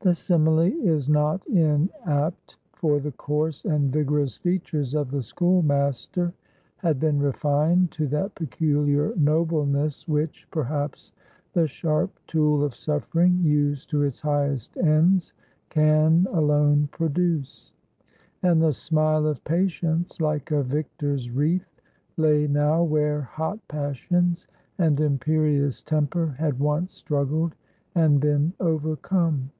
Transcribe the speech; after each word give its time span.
The 0.00 0.12
simile 0.12 0.72
is 0.86 1.08
not 1.08 1.46
inapt, 1.46 2.56
for 2.72 2.98
the 2.98 3.12
coarse 3.12 3.64
and 3.64 3.92
vigorous 3.92 4.36
features 4.36 4.92
of 4.92 5.10
the 5.10 5.22
schoolmaster 5.22 6.34
had 6.78 6.98
been 7.00 7.20
refined 7.20 7.90
to 7.92 8.08
that 8.08 8.34
peculiar 8.34 9.14
nobleness 9.16 10.06
which, 10.06 10.46
perhaps, 10.50 11.12
the 11.54 11.66
sharp 11.66 12.10
tool 12.26 12.64
of 12.64 12.74
suffering—used 12.74 13.88
to 13.90 14.02
its 14.02 14.20
highest 14.20 14.76
ends—can 14.76 16.26
alone 16.32 16.88
produce. 16.90 17.72
And 18.42 18.60
the 18.60 18.72
smile 18.72 19.26
of 19.26 19.42
patience, 19.44 20.20
like 20.20 20.50
a 20.50 20.62
victor's 20.64 21.30
wreath, 21.30 21.80
lay 22.18 22.46
now 22.46 22.82
where 22.82 23.22
hot 23.22 23.60
passions 23.68 24.48
and 24.76 25.00
imperious 25.00 25.82
temper 25.82 26.34
had 26.38 26.58
once 26.58 26.92
struggled 26.92 27.54
and 27.94 28.20
been 28.20 28.52
overcome. 28.60 29.50